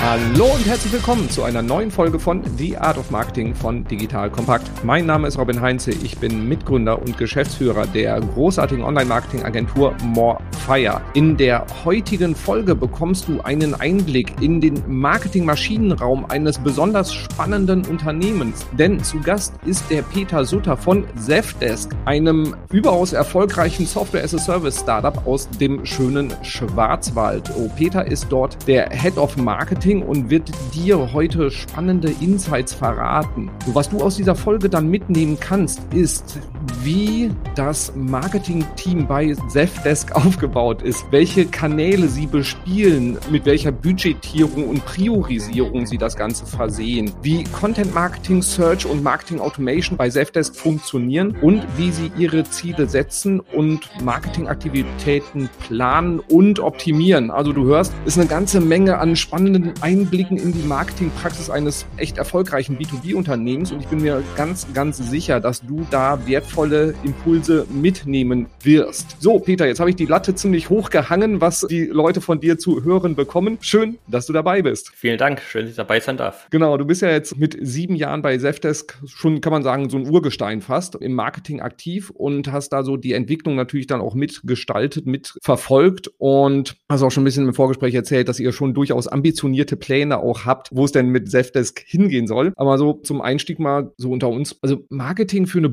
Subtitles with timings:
[0.00, 4.30] Hallo und herzlich willkommen zu einer neuen Folge von The Art of Marketing von Digital
[4.30, 4.70] Kompakt.
[4.84, 11.00] Mein Name ist Robin Heinze, ich bin Mitgründer und Geschäftsführer der großartigen Online-Marketing-Agentur Morefire.
[11.14, 18.66] In der heutigen Folge bekommst du einen Einblick in den Marketing-Maschinenraum eines besonders spannenden Unternehmens.
[18.78, 25.84] Denn zu Gast ist der Peter Sutter von Zefdesk, einem überaus erfolgreichen Software-as-a-Service-Startup aus dem
[25.84, 27.50] schönen Schwarzwald.
[27.58, 32.74] Oh, Peter ist dort der Head of Marketing Marketing und wird dir heute spannende Insights
[32.74, 33.50] verraten.
[33.66, 36.38] Was du aus dieser Folge dann mitnehmen kannst, ist,
[36.82, 44.84] wie das Marketing-Team bei Zefdesk aufgebaut ist, welche Kanäle sie bespielen, mit welcher Budgetierung und
[44.84, 51.36] Priorisierung sie das Ganze versehen, wie Content Marketing, Search und Marketing Automation bei Zefdesk funktionieren
[51.42, 57.30] und wie sie ihre Ziele setzen und Marketingaktivitäten planen und optimieren.
[57.30, 62.18] Also du hörst, ist eine ganze Menge an spannenden Einblicken in die Marketingpraxis eines echt
[62.18, 68.46] erfolgreichen B2B-Unternehmens und ich bin mir ganz, ganz sicher, dass du da wertvolle Impulse mitnehmen
[68.62, 69.16] wirst.
[69.20, 72.58] So, Peter, jetzt habe ich die Latte ziemlich hoch gehangen, was die Leute von dir
[72.58, 73.58] zu hören bekommen.
[73.60, 74.90] Schön, dass du dabei bist.
[74.94, 76.48] Vielen Dank, schön, dass ich dabei sein darf.
[76.50, 79.96] Genau, du bist ja jetzt mit sieben Jahren bei Zefdesk schon, kann man sagen, so
[79.98, 84.14] ein Urgestein fast im Marketing aktiv und hast da so die Entwicklung natürlich dann auch
[84.14, 89.06] mitgestaltet, mitverfolgt und hast auch schon ein bisschen im Vorgespräch erzählt, dass ihr schon durchaus
[89.06, 92.52] ambitioniert konkrete Pläne auch habt, wo es denn mit Zefdesk hingehen soll.
[92.56, 94.56] Aber so zum Einstieg mal so unter uns.
[94.62, 95.68] Also Marketing für eine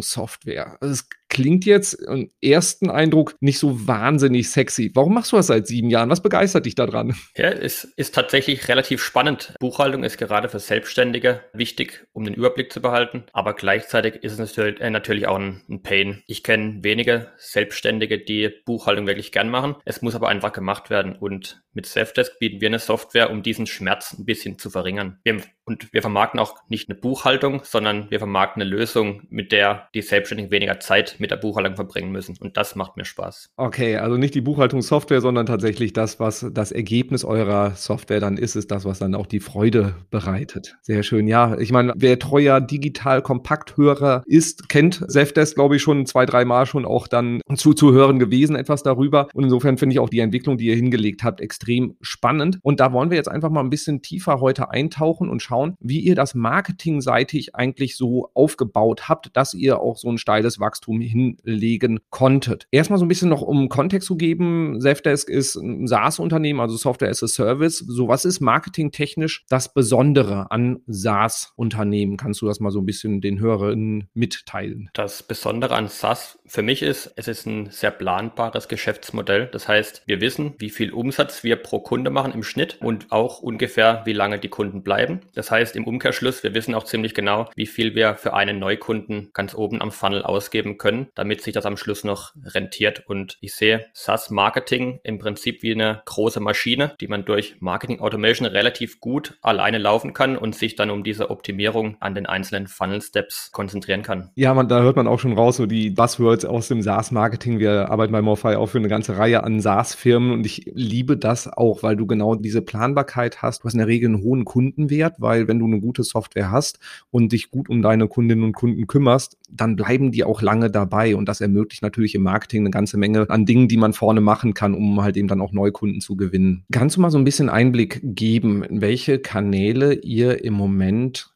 [0.00, 0.78] Buchhaltungssoftware.
[0.80, 4.90] Also es klingt jetzt im ersten Eindruck nicht so wahnsinnig sexy.
[4.94, 6.10] Warum machst du das seit sieben Jahren?
[6.10, 7.16] Was begeistert dich daran?
[7.36, 9.54] Ja, es ist tatsächlich relativ spannend.
[9.60, 13.24] Buchhaltung ist gerade für Selbstständige wichtig, um den Überblick zu behalten.
[13.32, 16.22] Aber gleichzeitig ist es natürlich, äh, auch ein, Pain.
[16.26, 19.76] Ich kenne wenige Selbstständige, die Buchhaltung wirklich gern machen.
[19.84, 21.16] Es muss aber einfach gemacht werden.
[21.16, 25.20] Und mit Safdesk bieten wir eine Software, um diesen Schmerz ein bisschen zu verringern.
[25.22, 29.88] Wir, und wir vermarkten auch nicht eine Buchhaltung, sondern wir vermarkten eine Lösung, mit der
[29.94, 32.36] die Selbstständigen weniger Zeit mit der Buchhaltung verbringen müssen.
[32.40, 33.50] Und das macht mir Spaß.
[33.56, 38.56] Okay, also nicht die Buchhaltungssoftware, sondern tatsächlich das, was das Ergebnis eurer Software dann ist,
[38.56, 40.76] ist das, was dann auch die Freude bereitet.
[40.82, 41.28] Sehr schön.
[41.28, 46.44] Ja, ich meine, wer treuer digital Kompakthörer ist, kennt Zefdesk, glaube ich, schon zwei, drei
[46.44, 49.28] Mal schon auch dann zuzuhören gewesen, etwas darüber.
[49.34, 52.58] Und insofern finde ich auch die Entwicklung, die ihr hingelegt habt, extrem spannend.
[52.62, 56.00] Und da wollen wir jetzt einfach mal ein bisschen tiefer heute eintauchen und schauen, wie
[56.00, 62.00] ihr das marketingseitig eigentlich so aufgebaut habt, dass ihr auch so ein steiles Wachstum hinlegen
[62.10, 62.66] konntet.
[62.70, 64.80] Erstmal so ein bisschen noch um Kontext zu geben.
[64.80, 67.78] Zefdesk ist ein SaaS-Unternehmen, also Software as a Service.
[67.78, 72.16] So was ist marketingtechnisch das Besondere an SaaS-Unternehmen?
[72.16, 74.90] Kannst du das mal so ein bisschen den Hörerinnen mitteilen?
[74.94, 79.46] Das Besondere an SaaS für mich ist, es ist ein sehr planbares Geschäftsmodell.
[79.46, 83.40] Das heißt, wir wissen, wie viel Umsatz wir pro Kunde machen im Schnitt und auch
[83.40, 85.20] ungefähr, wie lange die Kunden bleiben.
[85.34, 89.30] Das heißt, im Umkehrschluss, wir wissen auch ziemlich genau, wie viel wir für einen Neukunden
[89.32, 93.04] ganz oben am Funnel ausgeben können damit sich das am Schluss noch rentiert.
[93.06, 98.46] Und ich sehe SaaS-Marketing im Prinzip wie eine große Maschine, die man durch Marketing Automation
[98.46, 103.52] relativ gut alleine laufen kann und sich dann um diese Optimierung an den einzelnen Funnel-Steps
[103.52, 104.30] konzentrieren kann.
[104.34, 107.58] Ja, man, da hört man auch schon raus, so die Buzzwords aus dem SaaS-Marketing.
[107.58, 111.48] Wir arbeiten bei Morphy auch für eine ganze Reihe an SaaS-Firmen und ich liebe das
[111.48, 113.62] auch, weil du genau diese Planbarkeit hast.
[113.62, 116.78] Du hast in der Regel einen hohen Kundenwert, weil wenn du eine gute Software hast
[117.10, 120.89] und dich gut um deine Kundinnen und Kunden kümmerst, dann bleiben die auch lange dabei.
[120.90, 124.54] Und das ermöglicht natürlich im Marketing eine ganze Menge an Dingen, die man vorne machen
[124.54, 126.64] kann, um halt eben dann auch Neukunden zu gewinnen.
[126.72, 131.29] Kannst du mal so ein bisschen Einblick geben, in welche Kanäle ihr im Moment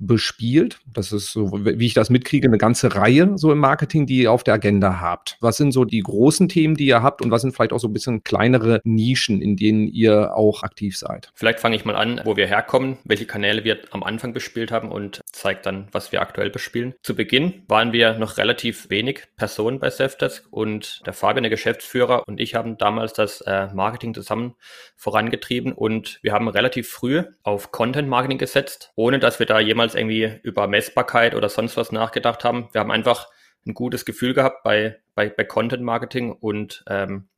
[0.00, 0.80] bespielt.
[0.92, 4.32] Das ist so, wie ich das mitkriege, eine ganze Reihe so im Marketing, die ihr
[4.32, 5.36] auf der Agenda habt.
[5.40, 7.88] Was sind so die großen Themen, die ihr habt und was sind vielleicht auch so
[7.88, 11.30] ein bisschen kleinere Nischen, in denen ihr auch aktiv seid?
[11.34, 14.90] Vielleicht fange ich mal an, wo wir herkommen, welche Kanäle wir am Anfang bespielt haben
[14.90, 16.94] und zeigt dann, was wir aktuell bespielen.
[17.02, 22.26] Zu Beginn waren wir noch relativ wenig Personen bei Safdesk und der Fabian, der Geschäftsführer
[22.26, 24.54] und ich haben damals das äh, Marketing zusammen
[24.96, 29.89] vorangetrieben und wir haben relativ früh auf Content Marketing gesetzt, ohne dass wir da jemals
[29.90, 32.68] jemals irgendwie über Messbarkeit oder sonst was nachgedacht haben.
[32.72, 33.28] Wir haben einfach
[33.66, 37.28] ein gutes Gefühl gehabt bei, bei, bei Content Marketing und ähm,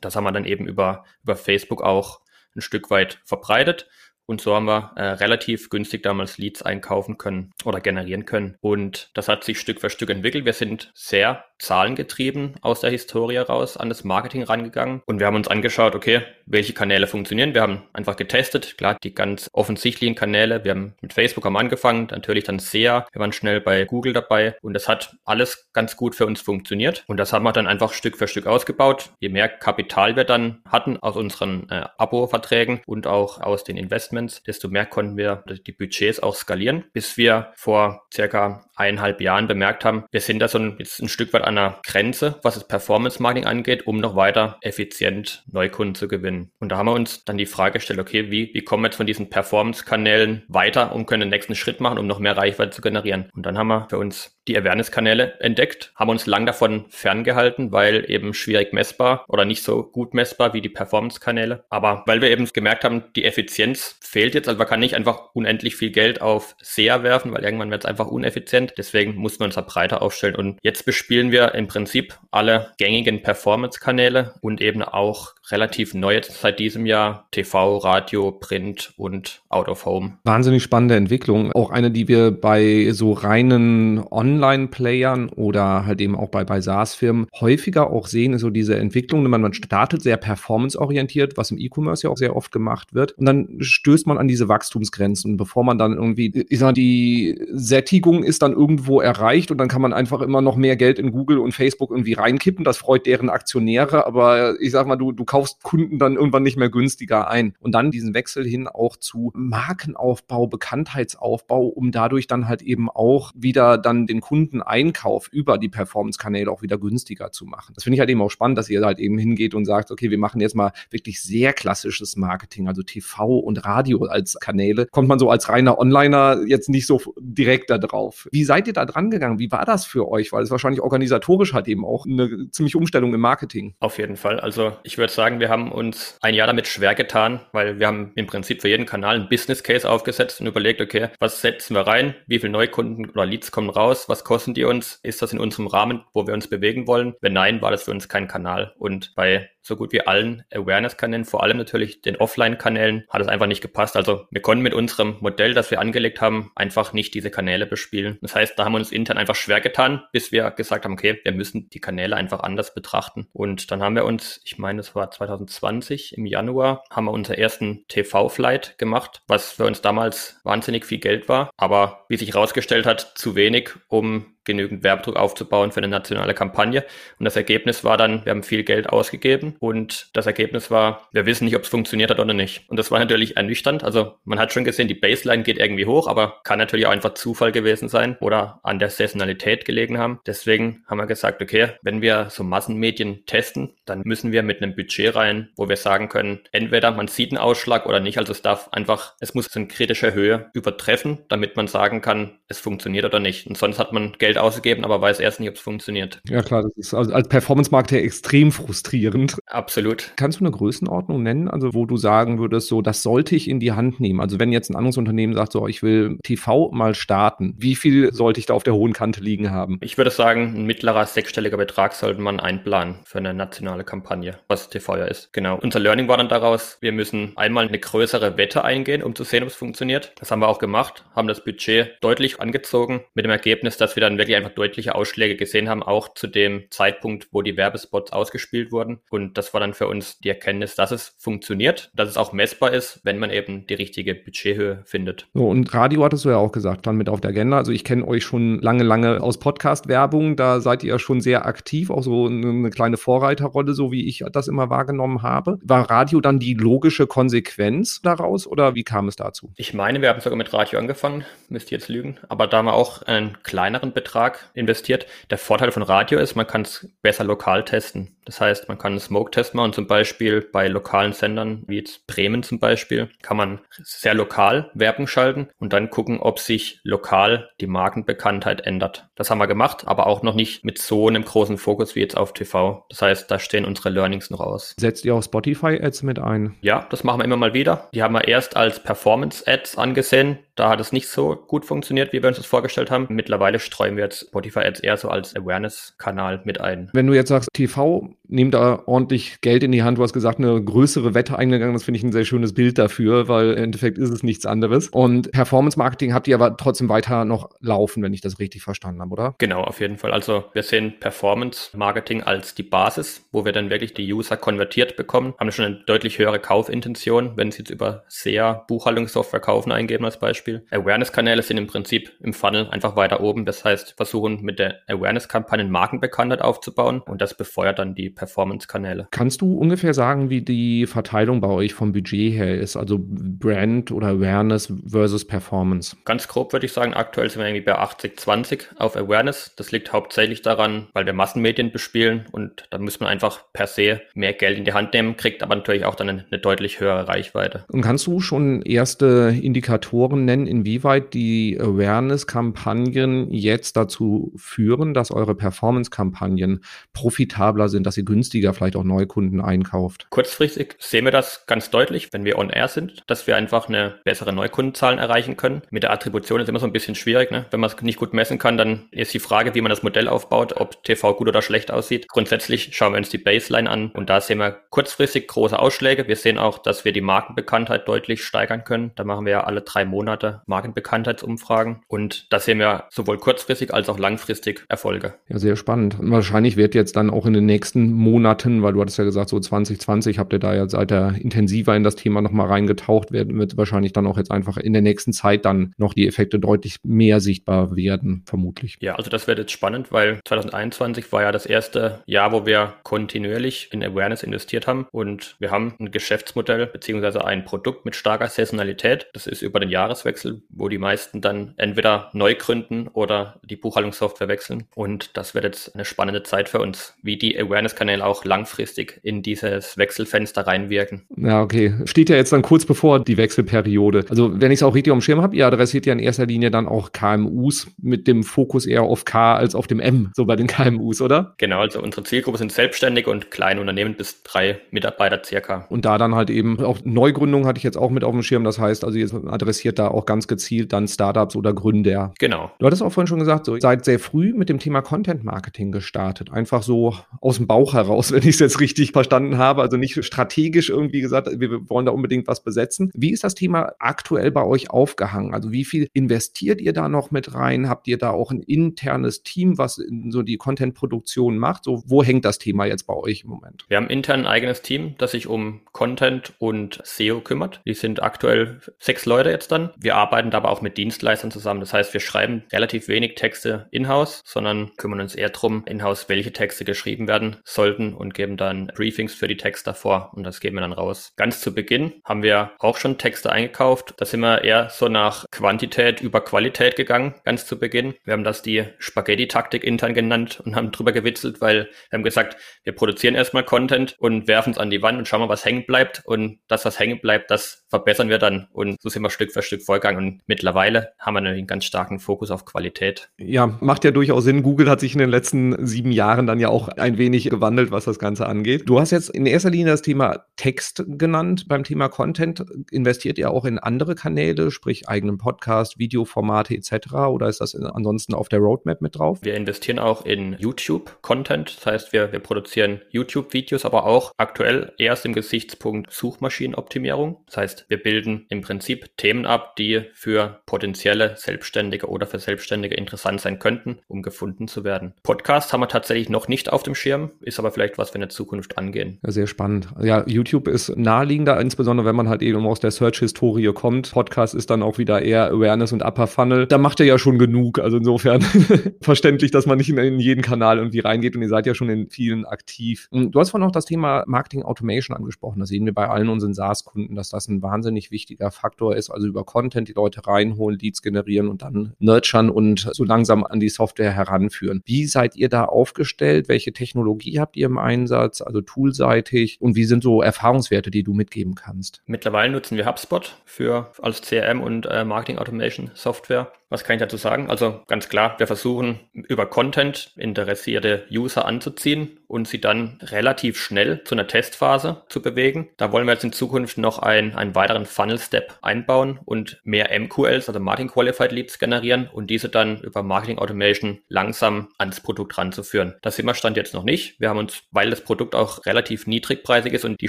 [0.00, 2.20] das haben wir dann eben über, über Facebook auch
[2.54, 3.88] ein Stück weit verbreitet.
[4.26, 8.56] Und so haben wir äh, relativ günstig damals Leads einkaufen können oder generieren können.
[8.60, 10.44] Und das hat sich Stück für Stück entwickelt.
[10.44, 15.36] Wir sind sehr zahlengetrieben aus der Historie raus an das Marketing rangegangen und wir haben
[15.36, 17.54] uns angeschaut, okay, welche Kanäle funktionieren.
[17.54, 20.64] Wir haben einfach getestet, klar, die ganz offensichtlichen Kanäle.
[20.64, 23.06] Wir haben mit Facebook am angefangen, natürlich dann SEA.
[23.12, 27.04] Wir waren schnell bei Google dabei und das hat alles ganz gut für uns funktioniert
[27.06, 29.10] und das haben wir dann einfach Stück für Stück ausgebaut.
[29.20, 34.42] Je mehr Kapital wir dann hatten aus unseren äh, Abo-Verträgen und auch aus den Investments,
[34.42, 39.84] desto mehr konnten wir die Budgets auch skalieren, bis wir vor circa eineinhalb Jahren bemerkt
[39.84, 42.66] haben, wir sind da so ein, jetzt ein Stück weit an einer Grenze, was das
[42.66, 46.50] Performance Marketing angeht, um noch weiter effizient Neukunden zu gewinnen.
[46.58, 48.96] Und da haben wir uns dann die Frage gestellt, okay, wie, wie kommen wir jetzt
[48.96, 52.82] von diesen Performance-Kanälen weiter und können den nächsten Schritt machen, um noch mehr Reichweite zu
[52.82, 53.28] generieren?
[53.34, 58.10] Und dann haben wir für uns die Awareness-Kanäle entdeckt, haben uns lang davon ferngehalten, weil
[58.10, 61.64] eben schwierig messbar oder nicht so gut messbar wie die Performance-Kanäle.
[61.70, 65.30] Aber weil wir eben gemerkt haben, die Effizienz fehlt jetzt, also man kann nicht einfach
[65.34, 68.74] unendlich viel Geld auf SEA werfen, weil irgendwann wird es einfach uneffizient.
[68.76, 70.36] Deswegen mussten wir uns da breiter aufstellen.
[70.36, 76.58] Und jetzt bespielen wir im Prinzip alle gängigen Performance-Kanäle und eben auch relativ neu seit
[76.58, 80.18] diesem Jahr TV, Radio, Print und Out of Home.
[80.24, 81.52] Wahnsinnig spannende Entwicklung.
[81.52, 87.26] Auch eine, die wir bei so reinen Online-Playern oder halt eben auch bei, bei SaaS-Firmen
[87.40, 89.22] häufiger auch sehen, ist so diese Entwicklung.
[89.24, 93.12] Man, man startet sehr performance-orientiert, was im E-Commerce ja auch sehr oft gemacht wird.
[93.12, 97.40] Und dann stößt man an diese Wachstumsgrenzen, bevor man dann irgendwie, ich sag mal, die
[97.52, 101.10] Sättigung ist dann irgendwo erreicht und dann kann man einfach immer noch mehr Geld in
[101.12, 102.64] Google und Facebook irgendwie reinkippen.
[102.64, 106.56] Das freut deren Aktionäre, aber ich sag mal, du, du kaufst Kunden dann irgendwann nicht
[106.56, 107.54] mehr günstiger ein.
[107.60, 113.32] Und dann diesen Wechsel hin auch zu Markenaufbau, Bekanntheitsaufbau, um dadurch dann halt eben auch
[113.34, 117.72] wieder dann den Kundeneinkauf über die Performance-Kanäle auch wieder günstiger zu machen.
[117.74, 120.10] Das finde ich halt eben auch spannend, dass ihr halt eben hingeht und sagt, okay,
[120.10, 124.86] wir machen jetzt mal wirklich sehr klassisches Marketing, also TV und Radio als Kanäle.
[124.86, 128.28] Kommt man so als reiner Onliner jetzt nicht so direkt da drauf.
[128.32, 129.38] Wie seid ihr da dran gegangen?
[129.38, 130.32] Wie war das für euch?
[130.32, 133.74] Weil es wahrscheinlich organisatorisch hat eben auch eine ziemliche Umstellung im Marketing.
[133.80, 134.40] Auf jeden Fall.
[134.40, 138.12] Also ich würde sagen, wir haben uns ein Jahr damit schwer getan, weil wir haben
[138.14, 141.86] im Prinzip für jeden Kanal einen Business Case aufgesetzt und überlegt, okay, was setzen wir
[141.86, 142.14] rein?
[142.26, 144.08] Wie viele Neukunden oder Leads kommen raus?
[144.08, 145.00] Was kosten die uns?
[145.02, 147.14] Ist das in unserem Rahmen, wo wir uns bewegen wollen?
[147.20, 148.74] Wenn nein, war das für uns kein Kanal.
[148.78, 153.46] Und bei so gut wie allen Awareness-Kanälen, vor allem natürlich den Offline-Kanälen, hat es einfach
[153.46, 153.96] nicht gepasst.
[153.96, 158.18] Also wir konnten mit unserem Modell, das wir angelegt haben, einfach nicht diese Kanäle bespielen.
[158.22, 161.20] Das heißt, da haben wir uns intern einfach schwer getan, bis wir gesagt haben, okay,
[161.22, 163.28] wir müssen die Kanäle einfach anders betrachten.
[163.32, 167.36] Und dann haben wir uns, ich meine, es war 2020 im Januar, haben wir unseren
[167.36, 172.86] ersten TV-Flight gemacht, was für uns damals wahnsinnig viel Geld war, aber wie sich herausgestellt
[172.86, 176.84] hat, zu wenig, um genügend Werbedruck aufzubauen für eine nationale Kampagne.
[177.18, 181.26] Und das Ergebnis war dann, wir haben viel Geld ausgegeben und das Ergebnis war, wir
[181.26, 182.68] wissen nicht, ob es funktioniert hat oder nicht.
[182.68, 183.84] Und das war natürlich ernüchternd.
[183.84, 187.14] Also man hat schon gesehen, die Baseline geht irgendwie hoch, aber kann natürlich auch einfach
[187.14, 190.20] Zufall gewesen sein oder an der Saisonalität gelegen haben.
[190.26, 194.74] Deswegen haben wir gesagt, okay, wenn wir so Massenmedien testen, dann müssen wir mit einem
[194.74, 198.18] Budget rein, wo wir sagen können, entweder man sieht einen Ausschlag oder nicht.
[198.18, 202.58] Also es darf einfach, es muss in kritischer Höhe übertreffen, damit man sagen kann, es
[202.58, 203.46] funktioniert oder nicht.
[203.46, 206.20] Und sonst hat man Geld ausgegeben, aber weiß erst nicht, ob es funktioniert.
[206.28, 209.38] Ja klar, das ist also als Performance-Marketer extrem frustrierend.
[209.46, 210.12] Absolut.
[210.16, 213.60] Kannst du eine Größenordnung nennen, also wo du sagen würdest, so das sollte ich in
[213.60, 214.20] die Hand nehmen?
[214.20, 218.12] Also wenn jetzt ein anderes Unternehmen sagt, so ich will TV mal starten, wie viel
[218.12, 219.78] sollte ich da auf der hohen Kante liegen haben?
[219.80, 224.70] Ich würde sagen, ein mittlerer sechsstelliger Betrag sollte man einplanen für eine nationale Kampagne, was
[224.70, 225.32] TV ja ist.
[225.32, 225.58] Genau.
[225.60, 229.42] Unser Learning war dann daraus, wir müssen einmal eine größere Wette eingehen, um zu sehen,
[229.42, 230.12] ob es funktioniert.
[230.18, 234.00] Das haben wir auch gemacht, haben das Budget deutlich angezogen, mit dem Ergebnis, dass wir
[234.00, 238.70] dann wirklich einfach deutliche Ausschläge gesehen haben, auch zu dem Zeitpunkt, wo die Werbespots ausgespielt
[238.70, 239.00] wurden.
[239.10, 242.72] Und das war dann für uns die Erkenntnis, dass es funktioniert, dass es auch messbar
[242.72, 245.26] ist, wenn man eben die richtige Budgethöhe findet.
[245.34, 247.56] So, und Radio hattest du ja auch gesagt, dann mit auf der Agenda.
[247.56, 250.36] Also ich kenne euch schon lange, lange aus Podcast-Werbung.
[250.36, 254.24] Da seid ihr ja schon sehr aktiv, auch so eine kleine Vorreiterrolle, so wie ich
[254.32, 255.58] das immer wahrgenommen habe.
[255.62, 259.52] War Radio dann die logische Konsequenz daraus oder wie kam es dazu?
[259.56, 262.66] Ich meine, wir haben sogar mit Radio angefangen, müsst ihr jetzt lügen, aber da haben
[262.66, 264.09] wir auch einen kleineren Betrag
[264.54, 265.06] investiert.
[265.30, 268.16] Der Vorteil von Radio ist, man kann es besser lokal testen.
[268.24, 272.06] Das heißt, man kann einen Smoke-Test machen und zum Beispiel bei lokalen Sendern, wie jetzt
[272.06, 277.50] Bremen zum Beispiel, kann man sehr lokal Werbung schalten und dann gucken, ob sich lokal
[277.60, 279.08] die Markenbekanntheit ändert.
[279.16, 282.16] Das haben wir gemacht, aber auch noch nicht mit so einem großen Fokus wie jetzt
[282.16, 282.86] auf TV.
[282.88, 284.74] Das heißt, da stehen unsere Learnings noch aus.
[284.78, 286.56] Setzt ihr auch Spotify-Ads mit ein?
[286.60, 287.88] Ja, das machen wir immer mal wieder.
[287.94, 290.38] Die haben wir erst als Performance-Ads angesehen.
[290.60, 293.06] Da hat es nicht so gut funktioniert, wie wir uns das vorgestellt haben.
[293.08, 296.90] Mittlerweile streuen wir jetzt Spotify Ads eher so als Awareness-Kanal mit ein.
[296.92, 299.96] Wenn du jetzt sagst, TV nehmt da ordentlich Geld in die Hand.
[299.96, 301.72] Du hast gesagt, eine größere Wette eingegangen.
[301.72, 304.88] Das finde ich ein sehr schönes Bild dafür, weil im Endeffekt ist es nichts anderes.
[304.88, 309.00] Und Performance Marketing habt ihr aber trotzdem weiter noch laufen, wenn ich das richtig verstanden
[309.00, 309.34] habe, oder?
[309.38, 310.12] Genau, auf jeden Fall.
[310.12, 314.96] Also wir sehen Performance Marketing als die Basis, wo wir dann wirklich die User konvertiert
[314.96, 320.04] bekommen, haben schon eine deutlich höhere Kaufintention, wenn sie jetzt über SEA Buchhaltungssoftware kaufen eingeben
[320.04, 320.49] als Beispiel.
[320.70, 323.44] Awareness-Kanäle sind im Prinzip im Funnel einfach weiter oben.
[323.46, 329.08] Das heißt, versuchen mit der Awareness-Kampagnen Markenbekanntheit aufzubauen und das befeuert dann die Performance-Kanäle.
[329.10, 332.76] Kannst du ungefähr sagen, wie die Verteilung bei euch vom Budget her ist?
[332.76, 335.96] Also Brand oder Awareness versus Performance?
[336.04, 339.54] Ganz grob würde ich sagen, aktuell sind wir irgendwie bei 80-20 auf Awareness.
[339.56, 344.00] Das liegt hauptsächlich daran, weil wir Massenmedien bespielen und da muss man einfach per se
[344.14, 347.08] mehr Geld in die Hand nehmen, kriegt aber natürlich auch dann eine, eine deutlich höhere
[347.08, 347.64] Reichweite.
[347.68, 355.34] Und kannst du schon erste Indikatoren nennen, inwieweit die Awareness-Kampagnen jetzt dazu führen, dass eure
[355.34, 360.06] Performance-Kampagnen profitabler sind, dass ihr günstiger vielleicht auch Neukunden einkauft?
[360.10, 364.00] Kurzfristig sehen wir das ganz deutlich, wenn wir on air sind, dass wir einfach eine
[364.04, 365.62] bessere Neukundenzahlen erreichen können.
[365.70, 367.30] Mit der Attribution ist immer so ein bisschen schwierig.
[367.30, 367.46] Ne?
[367.50, 370.08] Wenn man es nicht gut messen kann, dann ist die Frage, wie man das Modell
[370.08, 372.08] aufbaut, ob TV gut oder schlecht aussieht.
[372.08, 376.08] Grundsätzlich schauen wir uns die Baseline an und da sehen wir kurzfristig große Ausschläge.
[376.08, 378.92] Wir sehen auch, dass wir die Markenbekanntheit deutlich steigern können.
[378.96, 383.88] Da machen wir ja alle drei Monate Markenbekanntheitsumfragen und da sehen wir sowohl kurzfristig als
[383.88, 385.14] auch langfristig Erfolge.
[385.28, 385.96] Ja, sehr spannend.
[385.98, 389.38] Wahrscheinlich wird jetzt dann auch in den nächsten Monaten, weil du hattest ja gesagt, so
[389.38, 393.56] 2020 habt ihr da ja seit der intensiver in das Thema nochmal reingetaucht, werden wird
[393.56, 397.20] wahrscheinlich dann auch jetzt einfach in der nächsten Zeit dann noch die Effekte deutlich mehr
[397.20, 398.76] sichtbar werden, vermutlich.
[398.80, 402.74] Ja, also das wird jetzt spannend, weil 2021 war ja das erste Jahr, wo wir
[402.82, 408.28] kontinuierlich in Awareness investiert haben und wir haben ein Geschäftsmodell beziehungsweise ein Produkt mit starker
[408.28, 409.08] Saisonalität.
[409.12, 409.70] Das ist über den
[410.10, 415.44] Jahreswechsel, wo die meisten dann entweder neu gründen oder die Buchhaltungssoftware wechseln und das wird
[415.44, 421.02] jetzt eine spannende Zeit für uns, wie die Awareness-Kanäle auch langfristig in dieses Wechselfenster reinwirken.
[421.16, 421.74] Ja, okay.
[421.84, 424.04] Steht ja jetzt dann kurz bevor die Wechselperiode.
[424.08, 426.50] Also wenn ich es auch richtig am Schirm habe, ihr adressiert ja in erster Linie
[426.50, 430.36] dann auch KMUs mit dem Fokus eher auf K als auf dem M, so bei
[430.36, 431.34] den KMUs, oder?
[431.38, 435.66] Genau, also unsere Zielgruppe sind Selbstständige und kleine Unternehmen bis drei Mitarbeiter circa.
[435.68, 438.44] Und da dann halt eben auch Neugründung hatte ich jetzt auch mit auf dem Schirm.
[438.44, 442.12] Das heißt, also ihr adressiert da auch ganz gezielt dann Startups oder Gründer.
[442.18, 442.50] Genau.
[442.58, 445.24] Du hattest auch vorhin schon gesagt, so, ihr seid sehr früh mit dem Thema Content
[445.24, 446.32] Marketing gestartet.
[446.32, 449.62] Einfach so aus dem Bauch heraus, wenn ich es jetzt richtig verstanden habe.
[449.62, 452.90] Also nicht strategisch irgendwie gesagt, wir wollen da unbedingt was besetzen.
[452.94, 455.34] Wie ist das Thema aktuell bei euch aufgehangen?
[455.34, 457.68] Also wie viel investiert ihr da noch mit rein?
[457.68, 461.64] Habt ihr da auch ein internes Team, was so die Content-Produktion macht?
[461.64, 463.64] So, wo hängt das Thema jetzt bei euch im Moment?
[463.68, 467.60] Wir haben intern ein eigenes Team, das sich um Content und SEO kümmert.
[467.66, 469.70] Die sind aktuell sechs Leute jetzt dann.
[469.78, 471.60] Wir arbeiten aber auch mit Dienstleistern zusammen.
[471.60, 476.32] Das heißt, wir schreiben relativ wenig Texte in-house, sondern kümmern uns eher darum, in-house, welche
[476.32, 480.56] Texte geschrieben werden sollten und geben dann Briefings für die Texte vor und das geben
[480.56, 481.12] wir dann raus.
[481.16, 483.94] Ganz zu Beginn haben wir auch schon Texte eingekauft.
[483.96, 487.94] Da sind wir eher so nach Quantität über Qualität gegangen, ganz zu Beginn.
[488.04, 492.36] Wir haben das die Spaghetti-Taktik intern genannt und haben drüber gewitzelt, weil wir haben gesagt,
[492.64, 495.66] wir produzieren erstmal Content und werfen es an die Wand und schauen mal, was hängen
[495.66, 496.02] bleibt.
[496.04, 498.48] Und das, was hängen bleibt, das verbessern wir dann.
[498.52, 500.04] Und so sind wir Stück für Stück vorgegangen.
[500.04, 503.10] Und mittlerweile haben wir einen ganz starken Fokus auf Qualität.
[503.18, 504.42] Ja, macht ja durchaus Sinn.
[504.42, 507.84] Google hat sich in den letzten sieben Jahren dann ja auch ein wenig gewandelt, was
[507.84, 508.68] das Ganze angeht.
[508.68, 511.46] Du hast jetzt in erster Linie das Thema Text genannt.
[511.48, 516.94] Beim Thema Content investiert ihr auch in andere Kanäle, sprich eigenen Podcast, Videoformate etc.
[517.08, 519.18] Oder ist das ansonsten auf der Roadmap mit drauf?
[519.22, 521.56] Wir investieren auch in YouTube-Content.
[521.56, 527.18] Das heißt, wir, wir produzieren YouTube-Videos, aber auch aktuell erst im Gesichtspunkt Suchmaschinenoptimierung.
[527.26, 532.74] Das heißt, wir bilden im Prinzip Themen ab, die für potenzielle Selbstständige oder für Selbstständige
[532.74, 534.94] interessant sein könnten, um gefunden zu werden.
[535.02, 538.02] Podcast haben wir tatsächlich noch nicht auf dem Schirm, ist aber vielleicht was wir in
[538.02, 538.98] der Zukunft angehen.
[539.02, 539.68] Ja, sehr spannend.
[539.80, 543.92] Ja, YouTube ist naheliegender, insbesondere wenn man halt eben aus der Search-Historie kommt.
[543.92, 546.46] Podcast ist dann auch wieder eher Awareness und Upper Funnel.
[546.46, 547.58] Da macht er ja schon genug.
[547.58, 548.20] Also insofern
[548.80, 551.88] verständlich, dass man nicht in, jeden Kanal irgendwie reingeht und ihr seid ja schon in
[551.90, 552.88] vielen aktiv.
[552.92, 555.40] Du hast vorhin auch das Thema Marketing Automation angesprochen.
[555.40, 558.90] Das sehen wir bei allen unseren SaaS-Kunden, dass das ein wahnsinnig wichtiger Faktor ist.
[558.90, 563.40] Also über Content die Leute reinholen, Leads generieren und dann nurturen und so langsam an
[563.40, 564.62] die Software heranführen.
[564.64, 566.28] Wie seid ihr da aufgestellt?
[566.28, 568.20] Welche Technologie habt ihr im Einsatz?
[568.20, 569.38] Also toolseitig?
[569.40, 571.82] Und wie sind so Erfahrungswerte, die du mitgeben kannst?
[571.86, 576.32] Mittlerweile nutzen wir HubSpot für als CRM und äh, Marketing Automation Software.
[576.50, 577.30] Was kann ich dazu sagen?
[577.30, 583.84] Also ganz klar, wir versuchen über Content interessierte User anzuziehen und sie dann relativ schnell
[583.84, 585.50] zu einer Testphase zu bewegen.
[585.56, 590.28] Da wollen wir jetzt in Zukunft noch ein, einen weiteren Funnel-Step einbauen und mehr MQLs,
[590.28, 595.76] also Marketing Qualified Leads generieren und diese dann über Marketing Automation langsam ans Produkt ranzuführen.
[595.82, 596.98] Das sind wir Stand jetzt noch nicht.
[596.98, 599.88] Wir haben uns, weil das Produkt auch relativ niedrigpreisig ist und die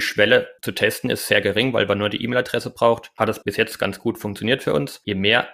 [0.00, 3.56] Schwelle zu testen ist sehr gering, weil man nur die E-Mail-Adresse braucht, hat das bis
[3.56, 5.00] jetzt ganz gut funktioniert für uns.
[5.04, 5.48] Je mehr